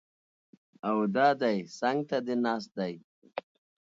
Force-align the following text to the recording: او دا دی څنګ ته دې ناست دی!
او 0.89 0.97
دا 1.15 1.27
دی 1.41 1.57
څنګ 1.79 1.99
ته 2.09 2.17
دې 2.25 2.35
ناست 2.45 2.69
دی! 2.77 2.93